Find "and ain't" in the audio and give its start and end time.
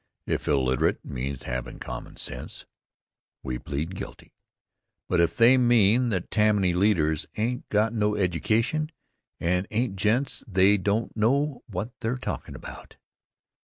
9.39-9.97